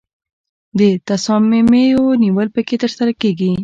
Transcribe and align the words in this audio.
د 0.77 0.81
تصامیمو 1.09 2.05
نیول 2.23 2.47
پکې 2.55 2.75
ترسره 2.83 3.11
کیږي. 3.21 3.51